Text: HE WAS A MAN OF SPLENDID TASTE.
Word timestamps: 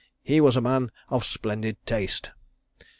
HE 0.23 0.41
WAS 0.41 0.57
A 0.57 0.61
MAN 0.61 0.89
OF 1.09 1.23
SPLENDID 1.23 1.85
TASTE. 1.85 2.31